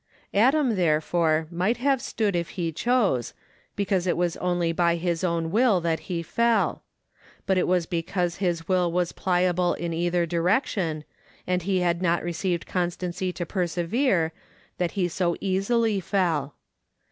Adam, 0.33 0.73
therefore, 0.75 1.45
might 1.51 1.77
have 1.77 2.01
stood 2.01 2.35
if 2.35 2.49
he 2.57 2.71
chose, 2.71 3.35
since 3.77 4.07
it 4.07 4.17
was 4.17 4.35
only 4.37 4.71
by 4.71 4.95
his 4.95 5.23
own 5.23 5.51
will 5.51 5.79
that 5.79 5.99
he 6.09 6.23
fell; 6.23 6.81
but 7.45 7.55
it 7.55 7.67
was 7.67 7.85
because 7.85 8.37
his 8.37 8.67
will 8.67 8.91
was 8.91 9.11
pliable 9.11 9.75
in 9.75 9.93
either 9.93 10.25
direction, 10.25 11.03
and 11.45 11.61
he 11.61 11.81
had 11.81 12.01
not 12.01 12.23
received 12.23 12.65
constancy 12.65 13.31
to 13.31 13.45
persevere, 13.45 14.33
that 14.79 14.93
he 14.93 15.07
so 15.07 15.35
easily 15.39 15.99
fell. 15.99 16.55